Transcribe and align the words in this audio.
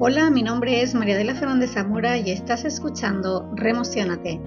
Hola, 0.00 0.30
mi 0.30 0.44
nombre 0.44 0.80
es 0.80 0.94
María 0.94 1.16
de 1.16 1.24
la 1.24 1.34
Fernández 1.34 1.72
Zamora 1.72 2.16
y 2.16 2.30
estás 2.30 2.64
escuchando 2.64 3.50
Remocionate, 3.56 4.40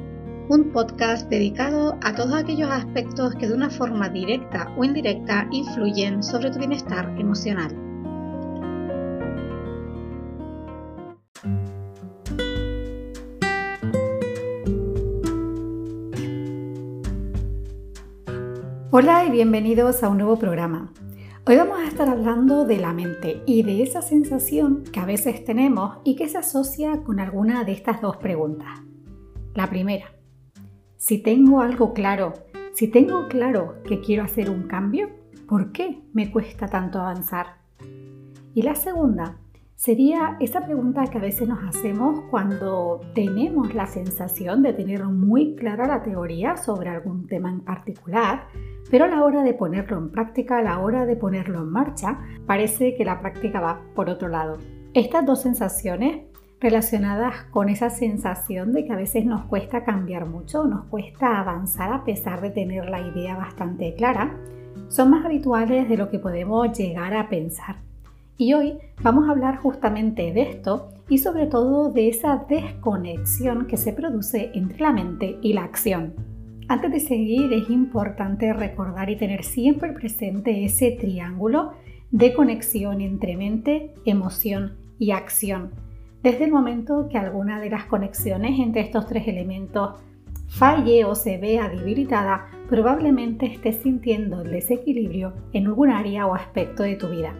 un 0.47 0.71
podcast 0.71 1.29
dedicado 1.29 1.97
a 2.01 2.15
todos 2.15 2.33
aquellos 2.35 2.71
aspectos 2.71 3.35
que 3.35 3.49
de 3.49 3.53
una 3.53 3.69
forma 3.69 4.07
directa 4.07 4.73
o 4.77 4.85
indirecta 4.85 5.49
influyen 5.51 6.23
sobre 6.23 6.51
tu 6.51 6.59
bienestar 6.59 7.13
emocional. 7.19 7.75
Hola 18.91 19.25
y 19.25 19.31
bienvenidos 19.31 20.01
a 20.01 20.07
un 20.07 20.19
nuevo 20.19 20.39
programa. 20.39 20.93
Hoy 21.43 21.57
vamos 21.57 21.79
a 21.79 21.87
estar 21.87 22.07
hablando 22.07 22.65
de 22.65 22.77
la 22.77 22.93
mente 22.93 23.41
y 23.47 23.63
de 23.63 23.81
esa 23.81 24.03
sensación 24.03 24.83
que 24.83 24.99
a 24.99 25.05
veces 25.05 25.43
tenemos 25.43 25.97
y 26.03 26.15
que 26.15 26.29
se 26.29 26.37
asocia 26.37 27.01
con 27.01 27.19
alguna 27.19 27.63
de 27.63 27.71
estas 27.71 27.99
dos 27.99 28.17
preguntas. 28.17 28.69
La 29.55 29.67
primera, 29.67 30.13
si 30.97 31.17
tengo 31.17 31.61
algo 31.61 31.95
claro, 31.95 32.33
si 32.73 32.87
tengo 32.87 33.27
claro 33.27 33.81
que 33.83 34.01
quiero 34.01 34.23
hacer 34.23 34.51
un 34.51 34.67
cambio, 34.67 35.09
¿por 35.47 35.71
qué 35.71 36.03
me 36.13 36.31
cuesta 36.31 36.67
tanto 36.67 36.99
avanzar? 36.99 37.57
Y 38.53 38.61
la 38.61 38.75
segunda 38.75 39.40
sería 39.81 40.37
esa 40.39 40.63
pregunta 40.63 41.07
que 41.07 41.17
a 41.17 41.21
veces 41.21 41.47
nos 41.47 41.63
hacemos 41.63 42.19
cuando 42.29 43.01
tenemos 43.15 43.73
la 43.73 43.87
sensación 43.87 44.61
de 44.61 44.73
tener 44.73 45.03
muy 45.05 45.55
clara 45.55 45.87
la 45.87 46.03
teoría 46.03 46.55
sobre 46.55 46.89
algún 46.89 47.25
tema 47.25 47.49
en 47.49 47.61
particular, 47.61 48.43
pero 48.91 49.05
a 49.05 49.07
la 49.07 49.23
hora 49.23 49.41
de 49.41 49.55
ponerlo 49.55 49.97
en 49.97 50.11
práctica, 50.11 50.59
a 50.59 50.61
la 50.61 50.77
hora 50.77 51.07
de 51.07 51.15
ponerlo 51.15 51.61
en 51.61 51.71
marcha, 51.71 52.19
parece 52.45 52.93
que 52.95 53.05
la 53.05 53.21
práctica 53.21 53.59
va 53.59 53.81
por 53.95 54.07
otro 54.07 54.27
lado. 54.27 54.59
Estas 54.93 55.25
dos 55.25 55.41
sensaciones 55.41 56.27
relacionadas 56.59 57.45
con 57.49 57.67
esa 57.67 57.89
sensación 57.89 58.73
de 58.73 58.85
que 58.85 58.93
a 58.93 58.97
veces 58.97 59.25
nos 59.25 59.45
cuesta 59.45 59.83
cambiar 59.83 60.27
mucho, 60.27 60.63
nos 60.65 60.85
cuesta 60.89 61.39
avanzar 61.39 61.91
a 61.91 62.03
pesar 62.03 62.39
de 62.41 62.51
tener 62.51 62.87
la 62.87 63.01
idea 63.01 63.35
bastante 63.35 63.95
clara, 63.95 64.37
son 64.89 65.09
más 65.09 65.25
habituales 65.25 65.89
de 65.89 65.97
lo 65.97 66.11
que 66.11 66.19
podemos 66.19 66.71
llegar 66.77 67.15
a 67.15 67.29
pensar. 67.29 67.77
Y 68.41 68.55
hoy 68.55 68.79
vamos 69.03 69.29
a 69.29 69.33
hablar 69.33 69.57
justamente 69.57 70.33
de 70.33 70.41
esto 70.41 70.89
y 71.07 71.19
sobre 71.19 71.45
todo 71.45 71.91
de 71.91 72.09
esa 72.09 72.43
desconexión 72.49 73.67
que 73.67 73.77
se 73.77 73.93
produce 73.93 74.49
entre 74.55 74.79
la 74.79 74.91
mente 74.91 75.37
y 75.43 75.53
la 75.53 75.63
acción. 75.63 76.15
Antes 76.67 76.91
de 76.91 77.01
seguir 77.01 77.53
es 77.53 77.69
importante 77.69 78.51
recordar 78.51 79.11
y 79.11 79.15
tener 79.15 79.43
siempre 79.43 79.93
presente 79.93 80.65
ese 80.65 80.89
triángulo 80.99 81.73
de 82.09 82.33
conexión 82.33 83.01
entre 83.01 83.37
mente, 83.37 83.93
emoción 84.05 84.73
y 84.97 85.11
acción. 85.11 85.73
Desde 86.23 86.45
el 86.45 86.51
momento 86.51 87.09
que 87.11 87.19
alguna 87.19 87.59
de 87.59 87.69
las 87.69 87.85
conexiones 87.85 88.59
entre 88.59 88.81
estos 88.81 89.05
tres 89.05 89.27
elementos 89.27 89.99
falle 90.47 91.05
o 91.05 91.13
se 91.13 91.37
vea 91.37 91.69
debilitada, 91.69 92.47
probablemente 92.67 93.45
estés 93.45 93.83
sintiendo 93.83 94.43
desequilibrio 94.43 95.33
en 95.53 95.67
algún 95.67 95.91
área 95.91 96.25
o 96.25 96.33
aspecto 96.33 96.81
de 96.81 96.95
tu 96.95 97.07
vida. 97.07 97.35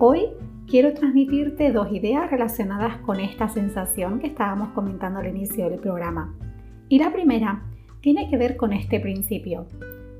Hoy 0.00 0.26
quiero 0.66 0.92
transmitirte 0.92 1.70
dos 1.70 1.92
ideas 1.92 2.28
relacionadas 2.28 2.98
con 2.98 3.20
esta 3.20 3.48
sensación 3.48 4.18
que 4.18 4.26
estábamos 4.26 4.70
comentando 4.70 5.20
al 5.20 5.28
inicio 5.28 5.70
del 5.70 5.78
programa. 5.78 6.34
Y 6.88 6.98
la 6.98 7.12
primera 7.12 7.62
tiene 8.00 8.28
que 8.28 8.36
ver 8.36 8.56
con 8.56 8.72
este 8.72 8.98
principio. 8.98 9.66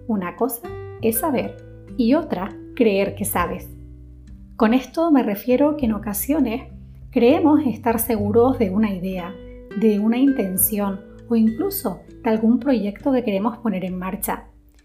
Una 0.07 0.37
cosa 0.37 0.69
es 1.03 1.19
saber 1.19 1.57
y 1.97 2.15
otra 2.15 2.57
creer 2.77 3.17
que 3.17 3.25
sabes. 3.25 3.69
Con 4.55 4.75
esto 4.75 5.11
me 5.11 5.25
refiero 5.25 5.77
que 5.77 5.87
en 5.87 5.95
ocasiones 5.95 6.71
creemos 7.11 7.67
estar 7.67 7.99
seguros 7.99 8.61
de 8.61 8.71
una 8.71 8.95
idea, 8.95 9.35
de 9.81 9.99
una 9.99 10.19
intención 10.19 11.01
o 11.29 11.35
incluso 11.35 12.01
de 12.23 12.31
algún 12.31 12.61
proyecto 12.61 13.13
que 13.13 13.25
queremos 13.25 13.59
poner 13.59 13.85
en 13.85 13.99
marcha. 13.99 14.45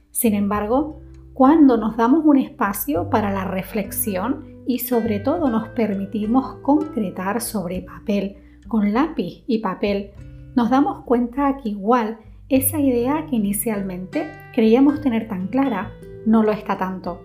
Sin 0.09 0.33
embargo, 0.33 0.99
cuando 1.39 1.77
nos 1.77 1.95
damos 1.95 2.25
un 2.25 2.35
espacio 2.35 3.09
para 3.09 3.31
la 3.31 3.45
reflexión 3.45 4.43
y 4.67 4.79
sobre 4.79 5.21
todo 5.21 5.49
nos 5.49 5.69
permitimos 5.69 6.55
concretar 6.55 7.39
sobre 7.39 7.81
papel, 7.81 8.35
con 8.67 8.91
lápiz 8.91 9.45
y 9.47 9.59
papel, 9.59 10.11
nos 10.57 10.69
damos 10.69 11.05
cuenta 11.05 11.55
que 11.63 11.69
igual 11.69 12.17
esa 12.49 12.81
idea 12.81 13.25
que 13.29 13.37
inicialmente 13.37 14.29
creíamos 14.53 14.99
tener 14.99 15.29
tan 15.29 15.47
clara 15.47 15.93
no 16.25 16.43
lo 16.43 16.51
está 16.51 16.77
tanto. 16.77 17.21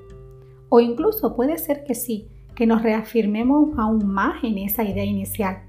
O 0.69 0.78
incluso 0.78 1.34
puede 1.34 1.58
ser 1.58 1.82
que 1.82 1.97
sí, 1.97 2.28
que 2.54 2.69
nos 2.69 2.84
reafirmemos 2.84 3.76
aún 3.76 4.06
más 4.06 4.44
en 4.44 4.58
esa 4.58 4.84
idea 4.84 5.04
inicial. 5.04 5.64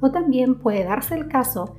O 0.00 0.10
también 0.10 0.54
puede 0.54 0.84
darse 0.84 1.14
el 1.14 1.28
caso 1.28 1.74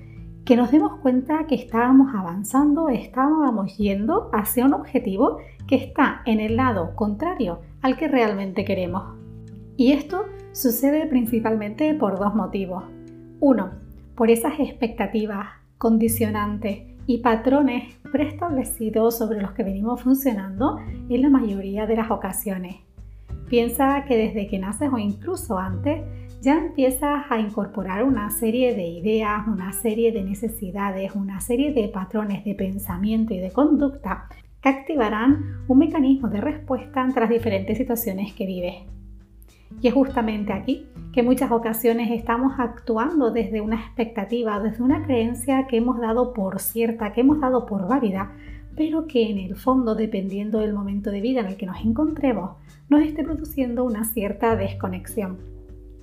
que 0.45 0.57
nos 0.57 0.71
demos 0.71 0.99
cuenta 0.99 1.47
que 1.47 1.55
estábamos 1.55 2.13
avanzando, 2.13 2.89
estábamos 2.89 3.77
yendo 3.77 4.29
hacia 4.33 4.65
un 4.65 4.73
objetivo 4.73 5.37
que 5.67 5.75
está 5.75 6.21
en 6.25 6.39
el 6.39 6.57
lado 6.57 6.95
contrario 6.95 7.61
al 7.81 7.95
que 7.95 8.07
realmente 8.07 8.65
queremos. 8.65 9.15
Y 9.77 9.93
esto 9.93 10.25
sucede 10.51 11.07
principalmente 11.07 11.93
por 11.93 12.19
dos 12.19 12.35
motivos. 12.35 12.83
Uno, 13.39 13.71
por 14.15 14.29
esas 14.29 14.59
expectativas 14.59 15.47
condicionantes 15.77 16.83
y 17.07 17.19
patrones 17.19 17.95
preestablecidos 18.11 19.17
sobre 19.17 19.41
los 19.41 19.51
que 19.51 19.63
venimos 19.63 20.01
funcionando 20.01 20.79
en 21.09 21.21
la 21.21 21.29
mayoría 21.29 21.85
de 21.85 21.95
las 21.95 22.11
ocasiones. 22.11 22.77
Piensa 23.49 24.05
que 24.05 24.17
desde 24.17 24.47
que 24.47 24.59
naces 24.59 24.89
o 24.91 24.97
incluso 24.97 25.57
antes 25.57 26.01
ya 26.43 26.57
empiezas 26.57 27.23
a 27.29 27.39
incorporar 27.39 28.03
una 28.03 28.29
serie 28.29 28.75
de 28.75 28.85
ideas, 28.85 29.47
una 29.47 29.71
serie 29.71 30.11
de 30.11 30.25
necesidades, 30.25 31.15
una 31.15 31.39
serie 31.39 31.71
de 31.71 31.87
patrones 31.87 32.43
de 32.43 32.53
pensamiento 32.53 33.33
y 33.33 33.37
de 33.37 33.49
conducta 33.49 34.27
que 34.61 34.67
activarán 34.67 35.63
un 35.69 35.77
mecanismo 35.77 36.27
de 36.27 36.41
respuesta 36.41 37.01
ante 37.01 37.21
las 37.21 37.29
diferentes 37.29 37.77
situaciones 37.77 38.33
que 38.33 38.45
vives. 38.45 38.75
Y 39.81 39.87
es 39.87 39.93
justamente 39.93 40.51
aquí 40.51 40.85
que 41.13 41.23
muchas 41.23 41.49
ocasiones 41.49 42.11
estamos 42.11 42.59
actuando 42.59 43.31
desde 43.31 43.61
una 43.61 43.77
expectativa, 43.77 44.59
desde 44.59 44.83
una 44.83 45.05
creencia 45.05 45.65
que 45.67 45.77
hemos 45.77 45.97
dado 46.01 46.33
por 46.33 46.59
cierta, 46.59 47.13
que 47.13 47.21
hemos 47.21 47.39
dado 47.39 47.65
por 47.65 47.87
válida, 47.87 48.33
pero 48.75 49.07
que 49.07 49.31
en 49.31 49.37
el 49.37 49.55
fondo, 49.55 49.95
dependiendo 49.95 50.59
del 50.59 50.73
momento 50.73 51.09
de 51.09 51.21
vida 51.21 51.39
en 51.39 51.45
el 51.45 51.55
que 51.55 51.67
nos 51.67 51.79
encontremos, 51.85 52.57
nos 52.89 53.01
esté 53.01 53.23
produciendo 53.23 53.85
una 53.85 54.03
cierta 54.03 54.57
desconexión. 54.57 55.52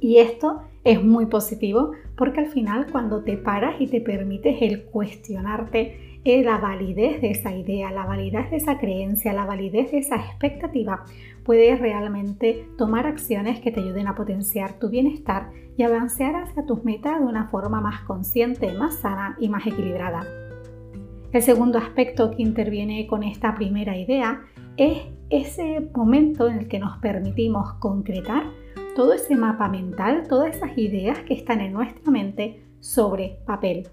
Y 0.01 0.17
esto 0.19 0.63
es 0.83 1.03
muy 1.05 1.27
positivo 1.27 1.93
porque 2.17 2.41
al 2.41 2.47
final 2.47 2.87
cuando 2.91 3.23
te 3.23 3.37
paras 3.37 3.81
y 3.81 3.87
te 3.87 4.01
permites 4.01 4.57
el 4.63 4.85
cuestionarte 4.85 6.11
la 6.25 6.59
validez 6.59 7.21
de 7.21 7.31
esa 7.31 7.55
idea, 7.55 7.91
la 7.91 8.05
validez 8.05 8.51
de 8.51 8.59
esa 8.59 8.79
creencia, 8.79 9.33
la 9.33 9.47
validez 9.47 9.91
de 9.91 9.99
esa 9.99 10.17
expectativa, 10.17 11.05
puedes 11.45 11.81
realmente 11.81 12.67
tomar 12.77 13.07
acciones 13.07 13.61
que 13.61 13.73
te 13.73 13.81
ayuden 13.81 14.07
a 14.07 14.15
potenciar 14.15 14.79
tu 14.79 14.91
bienestar 14.91 15.51
y 15.77 15.83
avanzar 15.83 16.37
hacia 16.37 16.67
tus 16.67 16.85
metas 16.85 17.21
de 17.21 17.27
una 17.27 17.49
forma 17.49 17.81
más 17.81 18.03
consciente, 18.03 18.73
más 18.75 18.97
sana 19.01 19.37
y 19.41 19.49
más 19.49 19.67
equilibrada. 19.67 20.27
El 21.33 21.43
segundo 21.43 21.79
aspecto 21.79 22.31
que 22.33 22.43
interviene 22.43 23.07
con 23.07 23.23
esta 23.23 23.55
primera 23.55 23.97
idea 23.97 24.43
es 24.77 24.99
ese 25.31 25.89
momento 25.95 26.49
en 26.49 26.59
el 26.59 26.69
que 26.69 26.79
nos 26.79 26.99
permitimos 26.99 27.75
concretar 27.75 28.45
todo 28.95 29.13
ese 29.13 29.37
mapa 29.37 29.69
mental, 29.69 30.27
todas 30.29 30.57
esas 30.57 30.77
ideas 30.77 31.19
que 31.21 31.35
están 31.35 31.61
en 31.61 31.73
nuestra 31.73 32.11
mente 32.11 32.63
sobre 32.81 33.39
papel. 33.47 33.89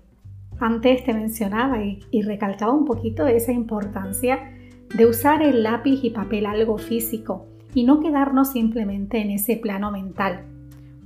Antes 0.59 1.03
te 1.03 1.13
mencionaba 1.13 1.83
y, 1.83 2.21
recalcaba 2.23 2.73
un 2.73 2.85
poquito 2.85 3.27
esa 3.27 3.51
importancia 3.51 4.51
de 4.95 5.05
usar 5.05 5.43
el 5.43 5.63
lápiz 5.63 6.03
y 6.03 6.09
papel 6.09 6.45
algo 6.45 6.77
físico 6.77 7.45
y 7.73 7.83
no 7.83 7.99
quedarnos 7.99 8.53
simplemente 8.53 9.19
en 9.19 9.31
ese 9.31 9.57
plano 9.57 9.91
mental. 9.91 10.45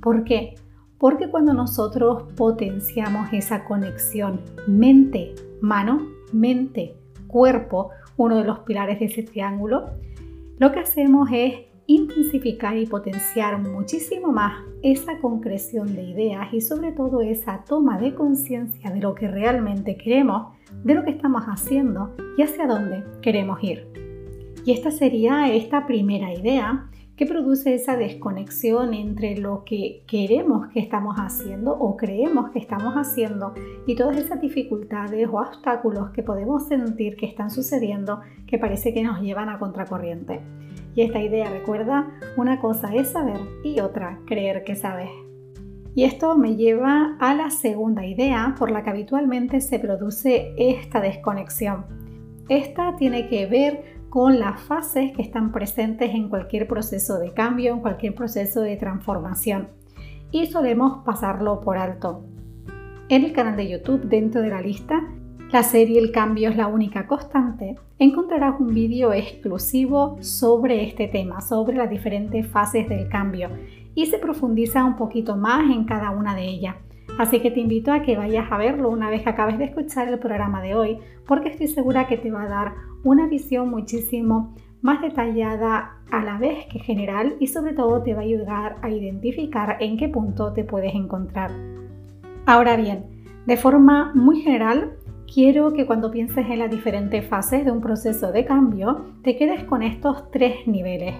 ¿Por 0.00 0.24
qué? 0.24 0.54
Porque 0.98 1.28
cuando 1.28 1.52
nosotros 1.52 2.32
potenciamos 2.34 3.32
esa 3.32 3.64
conexión 3.64 4.40
mente-mano, 4.66 6.06
mente-cuerpo, 6.32 7.90
uno 8.16 8.38
de 8.38 8.44
los 8.44 8.60
pilares 8.60 9.00
de 9.00 9.06
ese 9.06 9.22
triángulo, 9.22 9.90
lo 10.58 10.72
que 10.72 10.80
hacemos 10.80 11.28
es 11.32 11.71
intensificar 11.86 12.76
y 12.76 12.86
potenciar 12.86 13.58
muchísimo 13.60 14.32
más 14.32 14.62
esa 14.82 15.18
concreción 15.18 15.94
de 15.94 16.02
ideas 16.02 16.52
y 16.52 16.60
sobre 16.60 16.92
todo 16.92 17.20
esa 17.20 17.64
toma 17.64 17.98
de 17.98 18.14
conciencia 18.14 18.90
de 18.90 19.00
lo 19.00 19.14
que 19.14 19.28
realmente 19.28 19.96
queremos, 19.96 20.52
de 20.84 20.94
lo 20.94 21.04
que 21.04 21.10
estamos 21.10 21.44
haciendo 21.44 22.14
y 22.36 22.42
hacia 22.42 22.66
dónde 22.66 23.04
queremos 23.20 23.62
ir. 23.62 23.86
Y 24.64 24.72
esta 24.72 24.90
sería 24.90 25.52
esta 25.52 25.86
primera 25.86 26.32
idea 26.32 26.88
que 27.16 27.26
produce 27.26 27.74
esa 27.74 27.96
desconexión 27.96 28.94
entre 28.94 29.36
lo 29.36 29.64
que 29.64 30.02
queremos 30.06 30.68
que 30.68 30.80
estamos 30.80 31.16
haciendo 31.18 31.72
o 31.72 31.96
creemos 31.96 32.50
que 32.50 32.58
estamos 32.58 32.94
haciendo 32.94 33.54
y 33.86 33.94
todas 33.94 34.16
esas 34.16 34.40
dificultades 34.40 35.28
o 35.28 35.38
obstáculos 35.38 36.10
que 36.10 36.22
podemos 36.22 36.66
sentir 36.66 37.16
que 37.16 37.26
están 37.26 37.50
sucediendo 37.50 38.20
que 38.46 38.58
parece 38.58 38.94
que 38.94 39.02
nos 39.02 39.20
llevan 39.20 39.50
a 39.50 39.58
contracorriente. 39.58 40.40
Y 40.94 41.02
esta 41.02 41.20
idea 41.20 41.50
recuerda, 41.50 42.10
una 42.36 42.60
cosa 42.60 42.94
es 42.94 43.10
saber 43.10 43.40
y 43.64 43.80
otra 43.80 44.20
creer 44.26 44.64
que 44.64 44.76
sabes. 44.76 45.10
Y 45.94 46.04
esto 46.04 46.36
me 46.36 46.56
lleva 46.56 47.16
a 47.20 47.34
la 47.34 47.50
segunda 47.50 48.06
idea 48.06 48.54
por 48.58 48.70
la 48.70 48.82
que 48.82 48.90
habitualmente 48.90 49.60
se 49.60 49.78
produce 49.78 50.54
esta 50.56 51.00
desconexión. 51.00 51.84
Esta 52.48 52.96
tiene 52.96 53.28
que 53.28 53.46
ver 53.46 54.02
con 54.08 54.38
las 54.38 54.60
fases 54.60 55.12
que 55.12 55.22
están 55.22 55.52
presentes 55.52 56.14
en 56.14 56.28
cualquier 56.28 56.66
proceso 56.66 57.18
de 57.18 57.32
cambio, 57.32 57.72
en 57.74 57.80
cualquier 57.80 58.14
proceso 58.14 58.60
de 58.60 58.76
transformación. 58.76 59.68
Y 60.30 60.46
solemos 60.46 61.04
pasarlo 61.04 61.60
por 61.60 61.76
alto. 61.76 62.24
En 63.08 63.24
el 63.24 63.32
canal 63.32 63.56
de 63.56 63.68
YouTube, 63.68 64.04
dentro 64.04 64.40
de 64.40 64.48
la 64.48 64.62
lista, 64.62 65.02
la 65.52 65.62
serie 65.62 66.00
El 66.00 66.12
cambio 66.12 66.48
es 66.48 66.56
la 66.56 66.66
única 66.66 67.06
constante, 67.06 67.76
encontrarás 67.98 68.58
un 68.58 68.72
vídeo 68.72 69.12
exclusivo 69.12 70.16
sobre 70.20 70.82
este 70.82 71.08
tema, 71.08 71.42
sobre 71.42 71.76
las 71.76 71.90
diferentes 71.90 72.46
fases 72.46 72.88
del 72.88 73.06
cambio 73.10 73.50
y 73.94 74.06
se 74.06 74.18
profundiza 74.18 74.82
un 74.82 74.96
poquito 74.96 75.36
más 75.36 75.70
en 75.70 75.84
cada 75.84 76.10
una 76.10 76.34
de 76.34 76.44
ellas. 76.44 76.76
Así 77.18 77.40
que 77.40 77.50
te 77.50 77.60
invito 77.60 77.92
a 77.92 78.00
que 78.00 78.16
vayas 78.16 78.50
a 78.50 78.56
verlo 78.56 78.88
una 78.88 79.10
vez 79.10 79.22
que 79.22 79.28
acabes 79.28 79.58
de 79.58 79.64
escuchar 79.64 80.08
el 80.08 80.18
programa 80.18 80.62
de 80.62 80.74
hoy, 80.74 80.98
porque 81.26 81.50
estoy 81.50 81.68
segura 81.68 82.06
que 82.06 82.16
te 82.16 82.30
va 82.30 82.44
a 82.44 82.48
dar 82.48 82.72
una 83.04 83.26
visión 83.26 83.68
muchísimo 83.68 84.54
más 84.80 85.02
detallada 85.02 85.98
a 86.10 86.24
la 86.24 86.38
vez 86.38 86.64
que 86.72 86.78
general 86.78 87.36
y 87.40 87.48
sobre 87.48 87.74
todo 87.74 88.02
te 88.02 88.14
va 88.14 88.20
a 88.20 88.24
ayudar 88.24 88.76
a 88.80 88.88
identificar 88.88 89.76
en 89.80 89.98
qué 89.98 90.08
punto 90.08 90.54
te 90.54 90.64
puedes 90.64 90.94
encontrar. 90.94 91.50
Ahora 92.46 92.76
bien, 92.76 93.04
de 93.46 93.56
forma 93.58 94.12
muy 94.14 94.40
general, 94.40 94.92
quiero 95.32 95.72
que 95.72 95.86
cuando 95.86 96.10
pienses 96.10 96.46
en 96.48 96.58
las 96.58 96.70
diferentes 96.70 97.26
fases 97.26 97.64
de 97.64 97.70
un 97.70 97.80
proceso 97.80 98.32
de 98.32 98.44
cambio, 98.44 99.06
te 99.22 99.36
quedes 99.36 99.64
con 99.64 99.82
estos 99.82 100.30
tres 100.30 100.66
niveles. 100.66 101.14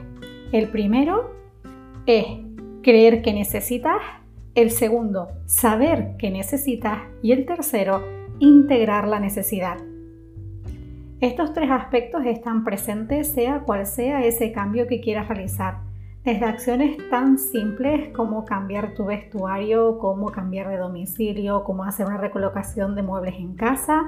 El 0.53 0.69
primero 0.69 1.35
es 2.05 2.27
creer 2.83 3.23
que 3.23 3.33
necesitas, 3.33 3.97
el 4.55 4.71
segundo, 4.71 5.29
saber 5.47 6.17
que 6.19 6.31
necesitas 6.31 6.99
y 7.23 7.33
el 7.33 7.47
tercero, 7.47 8.03
integrar 8.39 9.09
la 9.09 9.19
necesidad. 9.19 9.79
Estos 11.21 11.55
tres 11.55 11.71
aspectos 11.71 12.27
están 12.27 12.65
presentes 12.65 13.29
sea 13.29 13.61
cual 13.61 13.87
sea 13.87 14.25
ese 14.27 14.53
cambio 14.53 14.89
que 14.89 15.01
quieras 15.01 15.29
realizar 15.29 15.92
desde 16.25 16.45
acciones 16.45 16.97
tan 17.11 17.37
simples 17.37 18.15
como 18.15 18.45
cambiar 18.45 18.95
tu 18.95 19.07
vestuario, 19.07 19.99
como 19.99 20.31
cambiar 20.31 20.69
de 20.69 20.77
domicilio, 20.77 21.65
como 21.65 21.85
hacer 21.85 22.07
una 22.07 22.19
recolocación 22.19 22.95
de 22.95 23.03
muebles 23.03 23.35
en 23.37 23.55
casa, 23.55 24.05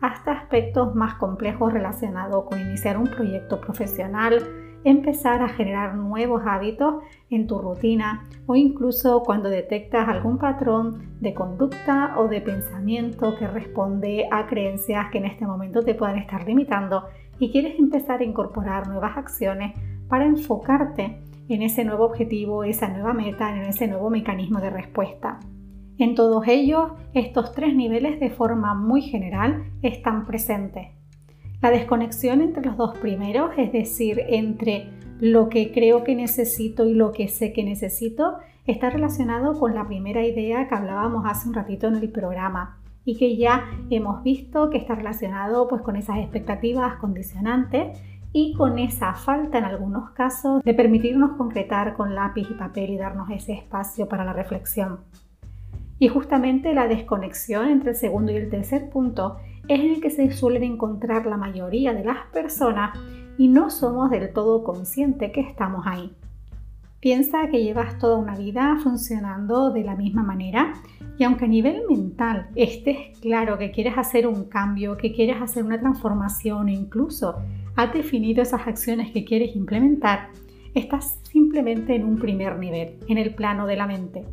hasta 0.00 0.32
aspectos 0.32 0.94
más 0.94 1.14
complejos 1.14 1.72
relacionados 1.72 2.44
con 2.44 2.60
iniciar 2.60 2.96
un 2.96 3.08
proyecto 3.08 3.60
profesional, 3.60 4.42
empezar 4.84 5.42
a 5.42 5.48
generar 5.48 5.94
nuevos 5.96 6.42
hábitos 6.46 7.02
en 7.28 7.46
tu 7.46 7.58
rutina 7.58 8.24
o 8.46 8.54
incluso 8.54 9.22
cuando 9.22 9.50
detectas 9.50 10.08
algún 10.08 10.38
patrón 10.38 11.18
de 11.20 11.34
conducta 11.34 12.14
o 12.16 12.28
de 12.28 12.40
pensamiento 12.40 13.36
que 13.36 13.46
responde 13.46 14.28
a 14.30 14.46
creencias 14.46 15.10
que 15.10 15.18
en 15.18 15.26
este 15.26 15.46
momento 15.46 15.82
te 15.82 15.94
puedan 15.94 16.16
estar 16.16 16.46
limitando 16.46 17.04
y 17.38 17.50
quieres 17.50 17.78
empezar 17.78 18.20
a 18.20 18.24
incorporar 18.24 18.88
nuevas 18.88 19.18
acciones 19.18 19.74
para 20.08 20.24
enfocarte 20.24 21.27
en 21.48 21.62
ese 21.62 21.84
nuevo 21.84 22.04
objetivo, 22.04 22.64
esa 22.64 22.88
nueva 22.88 23.12
meta, 23.12 23.54
en 23.56 23.62
ese 23.62 23.88
nuevo 23.88 24.10
mecanismo 24.10 24.60
de 24.60 24.70
respuesta. 24.70 25.40
En 25.98 26.14
todos 26.14 26.46
ellos, 26.46 26.92
estos 27.14 27.52
tres 27.52 27.74
niveles 27.74 28.20
de 28.20 28.30
forma 28.30 28.74
muy 28.74 29.02
general 29.02 29.64
están 29.82 30.26
presentes. 30.26 30.88
La 31.60 31.70
desconexión 31.70 32.40
entre 32.40 32.64
los 32.64 32.76
dos 32.76 32.96
primeros, 32.98 33.50
es 33.56 33.72
decir, 33.72 34.20
entre 34.28 34.90
lo 35.20 35.48
que 35.48 35.72
creo 35.72 36.04
que 36.04 36.14
necesito 36.14 36.86
y 36.86 36.94
lo 36.94 37.10
que 37.10 37.26
sé 37.26 37.52
que 37.52 37.64
necesito, 37.64 38.36
está 38.66 38.90
relacionado 38.90 39.58
con 39.58 39.74
la 39.74 39.88
primera 39.88 40.24
idea 40.24 40.68
que 40.68 40.74
hablábamos 40.74 41.24
hace 41.26 41.48
un 41.48 41.54
ratito 41.54 41.88
en 41.88 41.96
el 41.96 42.10
programa 42.10 42.78
y 43.04 43.16
que 43.16 43.36
ya 43.36 43.64
hemos 43.90 44.22
visto 44.22 44.70
que 44.70 44.76
está 44.76 44.94
relacionado 44.94 45.66
pues 45.66 45.82
con 45.82 45.96
esas 45.96 46.18
expectativas 46.18 46.96
condicionantes 46.96 47.98
y 48.32 48.54
con 48.54 48.78
esa 48.78 49.14
falta 49.14 49.58
en 49.58 49.64
algunos 49.64 50.10
casos 50.10 50.62
de 50.62 50.74
permitirnos 50.74 51.36
concretar 51.36 51.96
con 51.96 52.14
lápiz 52.14 52.46
y 52.50 52.54
papel 52.54 52.90
y 52.90 52.96
darnos 52.96 53.30
ese 53.30 53.54
espacio 53.54 54.08
para 54.08 54.24
la 54.24 54.32
reflexión. 54.32 55.00
Y 55.98 56.08
justamente 56.08 56.74
la 56.74 56.86
desconexión 56.86 57.68
entre 57.68 57.90
el 57.90 57.96
segundo 57.96 58.30
y 58.32 58.36
el 58.36 58.50
tercer 58.50 58.90
punto 58.90 59.38
es 59.66 59.80
en 59.80 59.90
el 59.94 60.00
que 60.00 60.10
se 60.10 60.30
suelen 60.30 60.62
encontrar 60.62 61.26
la 61.26 61.36
mayoría 61.36 61.92
de 61.92 62.04
las 62.04 62.26
personas 62.32 62.98
y 63.36 63.48
no 63.48 63.70
somos 63.70 64.10
del 64.10 64.32
todo 64.32 64.64
conscientes 64.64 65.32
que 65.32 65.40
estamos 65.40 65.86
ahí. 65.86 66.14
Piensa 67.00 67.48
que 67.48 67.62
llevas 67.62 67.96
toda 67.98 68.16
una 68.16 68.34
vida 68.34 68.76
funcionando 68.82 69.70
de 69.70 69.84
la 69.84 69.94
misma 69.94 70.24
manera 70.24 70.72
y 71.16 71.22
aunque 71.22 71.44
a 71.44 71.48
nivel 71.48 71.82
mental 71.88 72.48
estés 72.56 73.16
claro 73.20 73.56
que 73.56 73.70
quieres 73.70 73.96
hacer 73.96 74.26
un 74.26 74.46
cambio, 74.46 74.96
que 74.96 75.12
quieres 75.12 75.40
hacer 75.40 75.62
una 75.62 75.78
transformación 75.78 76.68
incluso 76.68 77.36
has 77.76 77.92
definido 77.92 78.42
esas 78.42 78.66
acciones 78.66 79.12
que 79.12 79.24
quieres 79.24 79.54
implementar, 79.54 80.30
estás 80.74 81.20
simplemente 81.22 81.94
en 81.94 82.04
un 82.04 82.18
primer 82.18 82.58
nivel, 82.58 82.98
en 83.06 83.18
el 83.18 83.32
plano 83.32 83.68
de 83.68 83.76
la 83.76 83.86
mente. 83.86 84.24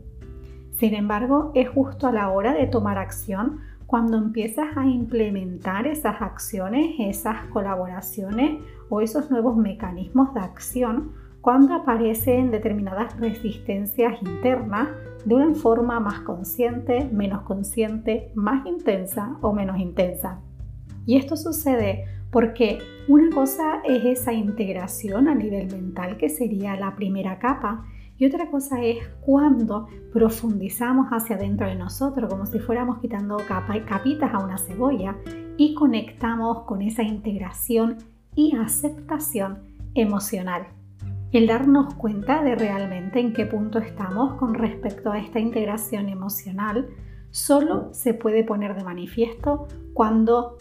Sin 0.71 0.95
embargo, 0.95 1.51
es 1.53 1.69
justo 1.69 2.07
a 2.07 2.11
la 2.11 2.31
hora 2.31 2.53
de 2.55 2.65
tomar 2.65 2.97
acción 2.97 3.59
cuando 3.85 4.17
empiezas 4.17 4.75
a 4.75 4.87
implementar 4.87 5.85
esas 5.85 6.19
acciones, 6.19 6.95
esas 6.97 7.45
colaboraciones 7.51 8.59
o 8.89 9.01
esos 9.01 9.29
nuevos 9.29 9.55
mecanismos 9.55 10.33
de 10.33 10.39
acción, 10.39 11.11
cuando 11.45 11.75
aparecen 11.75 12.49
determinadas 12.49 13.19
resistencias 13.19 14.19
internas 14.23 14.89
de 15.25 15.35
una 15.35 15.53
forma 15.53 15.99
más 15.99 16.21
consciente, 16.21 17.07
menos 17.13 17.43
consciente, 17.43 18.31
más 18.33 18.65
intensa 18.65 19.37
o 19.43 19.53
menos 19.53 19.77
intensa. 19.77 20.41
Y 21.05 21.17
esto 21.17 21.37
sucede 21.37 22.05
porque 22.31 22.79
una 23.07 23.29
cosa 23.29 23.83
es 23.83 24.03
esa 24.05 24.33
integración 24.33 25.27
a 25.27 25.35
nivel 25.35 25.67
mental, 25.67 26.17
que 26.17 26.29
sería 26.29 26.75
la 26.77 26.95
primera 26.95 27.37
capa, 27.37 27.85
y 28.17 28.25
otra 28.25 28.49
cosa 28.49 28.81
es 28.81 29.07
cuando 29.21 29.87
profundizamos 30.11 31.09
hacia 31.11 31.35
adentro 31.35 31.67
de 31.67 31.75
nosotros, 31.75 32.27
como 32.27 32.47
si 32.47 32.57
fuéramos 32.57 32.97
quitando 33.01 33.37
capa, 33.47 33.79
capitas 33.85 34.33
a 34.33 34.39
una 34.39 34.57
cebolla, 34.57 35.15
y 35.57 35.75
conectamos 35.75 36.63
con 36.63 36.81
esa 36.81 37.03
integración 37.03 37.99
y 38.33 38.55
aceptación 38.55 39.59
emocional. 39.93 40.65
El 41.35 41.47
darnos 41.47 41.95
cuenta 41.95 42.41
de 42.43 42.55
realmente 42.55 43.19
en 43.19 43.33
qué 43.33 43.45
punto 43.45 43.79
estamos 43.79 44.35
con 44.35 44.53
respecto 44.53 45.11
a 45.11 45.19
esta 45.19 45.37
integración 45.37 46.07
emocional 46.07 46.87
solo 47.29 47.93
se 47.93 48.13
puede 48.13 48.45
poner 48.45 48.73
de 48.73 48.85
manifiesto 48.85 49.67
cuando 49.93 50.55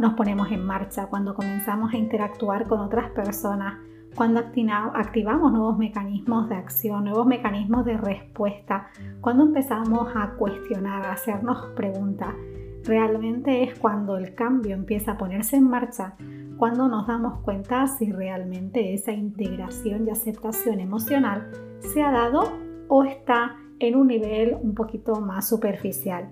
nos 0.00 0.14
ponemos 0.14 0.50
en 0.50 0.66
marcha, 0.66 1.06
cuando 1.06 1.36
comenzamos 1.36 1.94
a 1.94 1.96
interactuar 1.96 2.66
con 2.66 2.80
otras 2.80 3.12
personas, 3.12 3.78
cuando 4.16 4.40
activamos 4.40 5.52
nuevos 5.52 5.78
mecanismos 5.78 6.48
de 6.48 6.56
acción, 6.56 7.04
nuevos 7.04 7.28
mecanismos 7.28 7.84
de 7.84 7.96
respuesta, 7.96 8.88
cuando 9.20 9.44
empezamos 9.44 10.08
a 10.16 10.30
cuestionar, 10.30 11.06
a 11.06 11.12
hacernos 11.12 11.66
preguntas. 11.76 12.34
Realmente 12.82 13.62
es 13.62 13.78
cuando 13.78 14.16
el 14.16 14.34
cambio 14.34 14.74
empieza 14.74 15.12
a 15.12 15.18
ponerse 15.18 15.54
en 15.54 15.70
marcha, 15.70 16.16
cuando 16.60 16.88
nos 16.88 17.06
damos 17.06 17.40
cuenta 17.40 17.86
si 17.86 18.12
realmente 18.12 18.92
esa 18.92 19.12
integración 19.12 20.06
y 20.06 20.10
aceptación 20.10 20.78
emocional 20.78 21.50
se 21.78 22.02
ha 22.02 22.10
dado 22.10 22.52
o 22.86 23.02
está 23.02 23.56
en 23.78 23.96
un 23.96 24.08
nivel 24.08 24.58
un 24.60 24.74
poquito 24.74 25.22
más 25.22 25.48
superficial. 25.48 26.28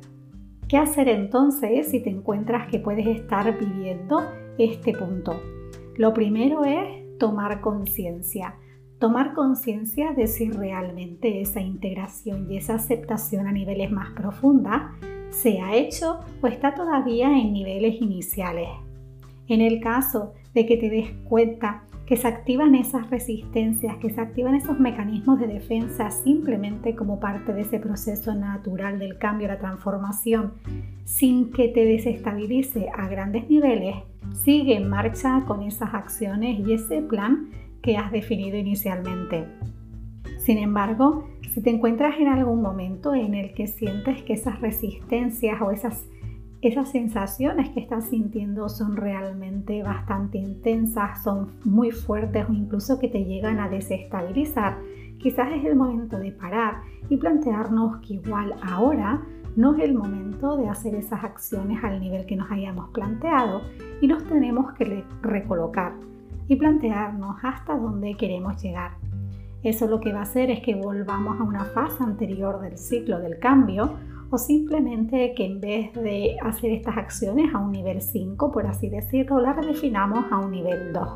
¿Qué 0.68 0.76
hacer 0.76 1.08
entonces 1.08 1.90
si 1.90 2.00
te 2.00 2.10
encuentras 2.10 2.70
que 2.70 2.78
puedes 2.78 3.06
estar 3.06 3.58
viviendo 3.58 4.20
este 4.58 4.92
punto? 4.92 5.40
Lo 5.96 6.12
primero 6.12 6.62
es 6.66 7.16
tomar 7.18 7.62
conciencia. 7.62 8.56
Tomar 8.98 9.32
conciencia 9.32 10.12
de 10.12 10.26
si 10.26 10.50
realmente 10.50 11.40
esa 11.40 11.62
integración 11.62 12.52
y 12.52 12.58
esa 12.58 12.74
aceptación 12.74 13.46
a 13.46 13.52
niveles 13.52 13.90
más 13.90 14.10
profundas 14.10 14.92
se 15.30 15.62
ha 15.62 15.74
hecho 15.74 16.20
o 16.42 16.46
está 16.48 16.74
todavía 16.74 17.32
en 17.32 17.54
niveles 17.54 17.98
iniciales. 18.02 18.68
En 19.48 19.62
el 19.62 19.80
caso 19.80 20.34
de 20.54 20.66
que 20.66 20.76
te 20.76 20.90
des 20.90 21.10
cuenta 21.24 21.84
que 22.06 22.16
se 22.16 22.26
activan 22.26 22.74
esas 22.74 23.10
resistencias, 23.10 23.96
que 23.98 24.10
se 24.10 24.20
activan 24.20 24.54
esos 24.54 24.80
mecanismos 24.80 25.38
de 25.40 25.46
defensa 25.46 26.10
simplemente 26.10 26.94
como 26.94 27.20
parte 27.20 27.52
de 27.52 27.62
ese 27.62 27.78
proceso 27.78 28.34
natural 28.34 28.98
del 28.98 29.18
cambio, 29.18 29.48
la 29.48 29.58
transformación, 29.58 30.54
sin 31.04 31.52
que 31.52 31.68
te 31.68 31.84
desestabilice 31.84 32.88
a 32.96 33.08
grandes 33.08 33.48
niveles, 33.50 33.96
sigue 34.32 34.76
en 34.76 34.88
marcha 34.88 35.44
con 35.46 35.62
esas 35.62 35.92
acciones 35.92 36.66
y 36.66 36.72
ese 36.72 37.02
plan 37.02 37.50
que 37.82 37.96
has 37.96 38.10
definido 38.10 38.56
inicialmente. 38.56 39.46
Sin 40.38 40.56
embargo, 40.56 41.28
si 41.52 41.62
te 41.62 41.70
encuentras 41.70 42.18
en 42.18 42.28
algún 42.28 42.62
momento 42.62 43.14
en 43.14 43.34
el 43.34 43.52
que 43.52 43.66
sientes 43.66 44.22
que 44.22 44.32
esas 44.32 44.60
resistencias 44.60 45.60
o 45.60 45.70
esas 45.70 46.06
esas 46.60 46.90
sensaciones 46.90 47.70
que 47.70 47.80
estás 47.80 48.06
sintiendo 48.06 48.68
son 48.68 48.96
realmente 48.96 49.82
bastante 49.82 50.38
intensas, 50.38 51.22
son 51.22 51.52
muy 51.64 51.92
fuertes 51.92 52.46
o 52.48 52.52
incluso 52.52 52.98
que 52.98 53.08
te 53.08 53.24
llegan 53.24 53.60
a 53.60 53.68
desestabilizar, 53.68 54.78
quizás 55.18 55.52
es 55.52 55.64
el 55.64 55.76
momento 55.76 56.18
de 56.18 56.32
parar 56.32 56.82
y 57.08 57.16
plantearnos 57.16 57.98
que 57.98 58.14
igual 58.14 58.54
ahora 58.62 59.22
no 59.54 59.74
es 59.76 59.84
el 59.84 59.94
momento 59.94 60.56
de 60.56 60.68
hacer 60.68 60.96
esas 60.96 61.22
acciones 61.22 61.82
al 61.84 62.00
nivel 62.00 62.26
que 62.26 62.36
nos 62.36 62.50
hayamos 62.50 62.90
planteado 62.90 63.62
y 64.00 64.08
nos 64.08 64.24
tenemos 64.24 64.72
que 64.72 65.04
recolocar 65.22 65.94
y 66.48 66.56
plantearnos 66.56 67.36
hasta 67.42 67.76
dónde 67.76 68.16
queremos 68.16 68.60
llegar. 68.60 68.92
Eso 69.62 69.86
lo 69.86 70.00
que 70.00 70.12
va 70.12 70.20
a 70.20 70.22
hacer 70.22 70.50
es 70.50 70.60
que 70.60 70.74
volvamos 70.74 71.40
a 71.40 71.42
una 71.42 71.64
fase 71.64 72.02
anterior 72.02 72.60
del 72.60 72.78
ciclo 72.78 73.18
del 73.20 73.38
cambio 73.38 73.94
o 74.30 74.38
simplemente 74.38 75.34
que 75.34 75.46
en 75.46 75.60
vez 75.60 75.92
de 75.94 76.36
hacer 76.42 76.72
estas 76.72 76.96
acciones 76.96 77.54
a 77.54 77.58
un 77.58 77.72
nivel 77.72 78.02
5, 78.02 78.52
por 78.52 78.66
así 78.66 78.88
decirlo, 78.88 79.40
las 79.40 79.56
redefinamos 79.56 80.26
a 80.30 80.38
un 80.38 80.50
nivel 80.50 80.92
2. 80.92 81.08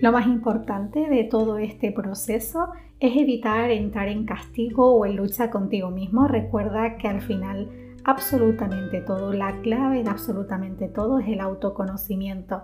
Lo 0.00 0.12
más 0.12 0.26
importante 0.26 1.08
de 1.08 1.24
todo 1.24 1.58
este 1.58 1.92
proceso 1.92 2.68
es 3.00 3.16
evitar 3.16 3.70
entrar 3.70 4.08
en 4.08 4.24
castigo 4.24 4.94
o 4.94 5.06
en 5.06 5.16
lucha 5.16 5.50
contigo 5.50 5.90
mismo. 5.90 6.26
Recuerda 6.26 6.96
que 6.96 7.08
al 7.08 7.20
final 7.20 7.68
absolutamente 8.04 9.00
todo, 9.00 9.32
la 9.32 9.60
clave 9.62 10.02
de 10.02 10.10
absolutamente 10.10 10.88
todo 10.88 11.18
es 11.18 11.28
el 11.28 11.40
autoconocimiento. 11.40 12.62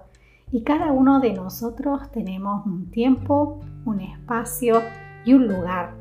Y 0.52 0.62
cada 0.62 0.93
uno 0.93 1.21
de 1.21 1.33
nosotros 1.33 2.11
tenemos 2.11 2.67
un 2.67 2.90
tiempo, 2.90 3.61
un 3.85 4.00
espacio 4.00 4.83
y 5.25 5.35
un 5.35 5.47
lugar. 5.47 5.95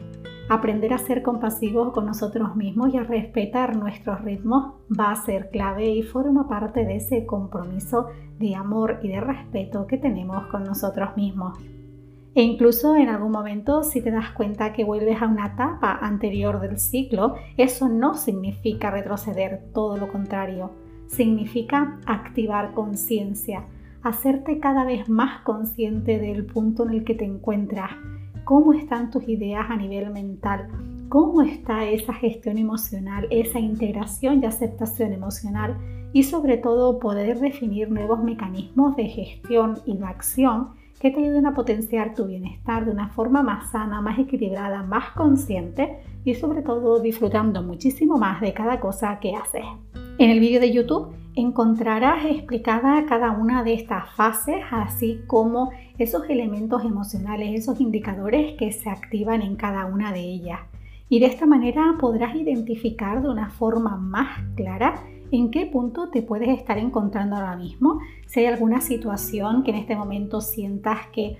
Aprender 0.49 0.93
a 0.93 0.97
ser 0.97 1.21
compasivos 1.21 1.93
con 1.93 2.07
nosotros 2.07 2.55
mismos 2.55 2.91
y 2.93 2.97
a 2.97 3.03
respetar 3.03 3.75
nuestros 3.75 4.21
ritmos 4.21 4.73
va 4.89 5.11
a 5.11 5.15
ser 5.15 5.51
clave 5.51 5.89
y 5.89 6.01
forma 6.01 6.47
parte 6.47 6.85
de 6.85 6.95
ese 6.95 7.27
compromiso 7.27 8.07
de 8.39 8.55
amor 8.55 8.99
y 9.03 9.09
de 9.09 9.21
respeto 9.21 9.85
que 9.85 9.97
tenemos 9.97 10.47
con 10.47 10.63
nosotros 10.63 11.15
mismos. 11.15 11.57
E 12.33 12.41
incluso 12.41 12.95
en 12.95 13.09
algún 13.09 13.31
momento 13.31 13.83
si 13.83 14.01
te 14.01 14.11
das 14.11 14.31
cuenta 14.31 14.73
que 14.73 14.83
vuelves 14.83 15.21
a 15.21 15.27
una 15.27 15.47
etapa 15.47 15.99
anterior 16.01 16.59
del 16.59 16.79
ciclo, 16.79 17.35
eso 17.55 17.87
no 17.87 18.15
significa 18.15 18.89
retroceder, 18.89 19.61
todo 19.71 19.97
lo 19.97 20.11
contrario, 20.11 20.71
significa 21.07 21.99
activar 22.07 22.73
conciencia 22.73 23.65
hacerte 24.03 24.59
cada 24.59 24.85
vez 24.85 25.09
más 25.09 25.41
consciente 25.41 26.19
del 26.19 26.45
punto 26.45 26.83
en 26.83 26.91
el 26.91 27.03
que 27.03 27.15
te 27.15 27.25
encuentras, 27.25 27.91
cómo 28.49 28.73
están 28.73 29.11
tus 29.11 29.29
ideas 29.29 29.67
a 29.69 29.75
nivel 29.75 30.09
mental, 30.09 30.69
cómo 31.07 31.43
está 31.43 31.85
esa 31.87 32.15
gestión 32.15 32.57
emocional, 32.57 33.27
esa 33.29 33.59
integración 33.59 34.41
y 34.41 34.47
aceptación 34.47 35.13
emocional 35.13 35.77
y 36.13 36.23
sobre 36.23 36.57
todo 36.57 36.97
poder 36.97 37.39
definir 37.39 37.91
nuevos 37.91 38.23
mecanismos 38.23 38.95
de 38.95 39.07
gestión 39.07 39.77
y 39.85 39.95
de 39.97 40.03
acción 40.03 40.69
que 40.99 41.11
te 41.11 41.19
ayuden 41.19 41.45
a 41.45 41.53
potenciar 41.53 42.15
tu 42.15 42.25
bienestar 42.25 42.85
de 42.85 42.91
una 42.91 43.09
forma 43.09 43.43
más 43.43 43.69
sana, 43.69 44.01
más 44.01 44.17
equilibrada, 44.17 44.81
más 44.81 45.11
consciente 45.11 45.99
y 46.25 46.33
sobre 46.33 46.63
todo 46.63 46.99
disfrutando 46.99 47.61
muchísimo 47.61 48.17
más 48.17 48.41
de 48.41 48.53
cada 48.53 48.79
cosa 48.79 49.19
que 49.19 49.35
haces. 49.35 49.65
En 50.17 50.31
el 50.31 50.39
vídeo 50.39 50.59
de 50.59 50.73
YouTube 50.73 51.13
encontrarás 51.39 52.25
explicada 52.25 53.05
cada 53.05 53.31
una 53.31 53.63
de 53.63 53.73
estas 53.73 54.13
fases, 54.15 54.57
así 54.71 55.21
como 55.27 55.71
esos 55.97 56.29
elementos 56.29 56.83
emocionales, 56.83 57.59
esos 57.59 57.79
indicadores 57.79 58.57
que 58.57 58.71
se 58.71 58.89
activan 58.89 59.41
en 59.41 59.55
cada 59.55 59.85
una 59.85 60.11
de 60.11 60.21
ellas. 60.21 60.59
Y 61.07 61.19
de 61.19 61.25
esta 61.25 61.45
manera 61.45 61.95
podrás 61.99 62.35
identificar 62.35 63.21
de 63.21 63.29
una 63.29 63.49
forma 63.49 63.95
más 63.95 64.39
clara 64.55 65.01
en 65.31 65.51
qué 65.51 65.65
punto 65.65 66.09
te 66.09 66.21
puedes 66.21 66.49
estar 66.49 66.77
encontrando 66.77 67.35
ahora 67.35 67.55
mismo, 67.55 67.99
si 68.27 68.41
hay 68.41 68.47
alguna 68.47 68.81
situación 68.81 69.63
que 69.63 69.71
en 69.71 69.77
este 69.77 69.95
momento 69.95 70.41
sientas 70.41 71.07
que 71.13 71.37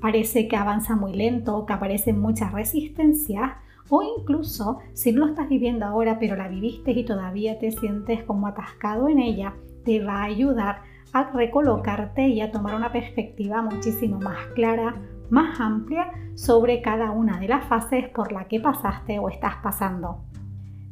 parece 0.00 0.48
que 0.48 0.56
avanza 0.56 0.96
muy 0.96 1.14
lento, 1.14 1.66
que 1.66 1.72
aparecen 1.72 2.20
muchas 2.20 2.52
resistencias, 2.52 3.52
o 3.90 4.02
incluso 4.18 4.78
si 4.94 5.12
no 5.12 5.20
lo 5.20 5.26
estás 5.26 5.48
viviendo 5.48 5.84
ahora 5.84 6.18
pero 6.18 6.36
la 6.36 6.48
viviste 6.48 6.92
y 6.92 7.04
todavía 7.04 7.58
te 7.58 7.72
sientes 7.72 8.22
como 8.22 8.46
atascado 8.46 9.08
en 9.08 9.18
ella, 9.18 9.54
te 9.84 10.02
va 10.02 10.22
a 10.22 10.24
ayudar 10.24 10.82
a 11.12 11.30
recolocarte 11.32 12.28
y 12.28 12.40
a 12.40 12.52
tomar 12.52 12.74
una 12.74 12.92
perspectiva 12.92 13.62
muchísimo 13.62 14.18
más 14.20 14.38
clara, 14.54 14.94
más 15.28 15.60
amplia 15.60 16.12
sobre 16.34 16.80
cada 16.82 17.10
una 17.10 17.38
de 17.40 17.48
las 17.48 17.64
fases 17.64 18.08
por 18.10 18.32
la 18.32 18.46
que 18.46 18.60
pasaste 18.60 19.18
o 19.18 19.28
estás 19.28 19.56
pasando. 19.62 20.22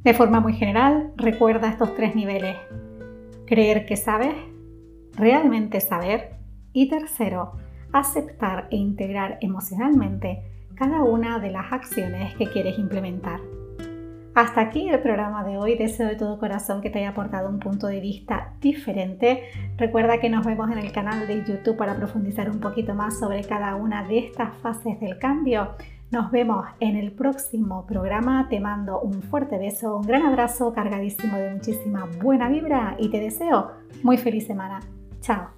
De 0.03 0.15
forma 0.15 0.41
muy 0.41 0.55
general, 0.55 1.13
recuerda 1.17 1.69
estos 1.69 1.95
tres 1.95 2.15
niveles. 2.15 2.57
Creer 3.47 3.87
que 3.87 3.97
sabes, 3.97 4.35
realmente 5.15 5.81
saber 5.81 6.37
y 6.73 6.89
tercero, 6.89 7.53
aceptar 7.93 8.69
e 8.71 8.77
integrar 8.77 9.39
emocionalmente 9.41 10.58
cada 10.79 11.03
una 11.03 11.39
de 11.39 11.51
las 11.51 11.73
acciones 11.73 12.35
que 12.37 12.47
quieres 12.47 12.79
implementar. 12.79 13.41
Hasta 14.35 14.61
aquí 14.61 14.89
el 14.89 15.01
programa 15.01 15.43
de 15.43 15.59
hoy. 15.59 15.77
Deseo 15.77 16.07
de 16.07 16.15
todo 16.15 16.39
corazón 16.39 16.81
que 16.81 16.91
te 16.91 17.01
haya 17.01 17.09
aportado 17.09 17.49
un 17.49 17.59
punto 17.59 17.89
de 17.89 17.99
vista 17.99 18.53
diferente. 18.61 19.43
Recuerda 19.77 20.21
que 20.21 20.31
nos 20.31 20.47
vemos 20.47 20.71
en 20.71 20.79
el 20.79 20.93
canal 20.93 21.27
de 21.27 21.45
YouTube 21.45 21.77
para 21.77 21.97
profundizar 21.97 22.49
un 22.49 22.61
poquito 22.61 22.95
más 22.95 23.19
sobre 23.19 23.43
cada 23.43 23.75
una 23.75 24.07
de 24.07 24.19
estas 24.19 24.57
fases 24.59 25.01
del 25.01 25.19
cambio. 25.19 25.71
Nos 26.13 26.31
vemos 26.31 26.65
en 26.79 26.97
el 26.97 27.11
próximo 27.11 27.85
programa. 27.85 28.47
Te 28.49 28.61
mando 28.61 29.01
un 29.01 29.23
fuerte 29.23 29.59
beso, 29.59 29.97
un 29.97 30.07
gran 30.07 30.25
abrazo 30.25 30.73
cargadísimo 30.73 31.37
de 31.37 31.55
muchísima 31.55 32.09
buena 32.23 32.49
vibra 32.49 32.95
y 32.97 33.11
te 33.11 33.19
deseo 33.19 33.73
muy 34.05 34.19
feliz 34.19 34.47
semana. 34.47 34.79
Chao. 35.21 35.58